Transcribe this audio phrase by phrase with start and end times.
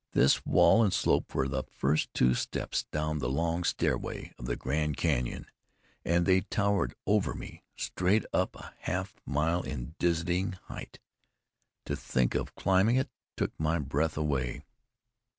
[0.13, 4.55] This wall and slope were the first two steps down the long stairway of the
[4.55, 5.45] Grand Canyon,
[6.03, 10.99] and they towered over me, straight up a half mile in dizzy height.
[11.85, 14.63] To think of climbing it took my breath away.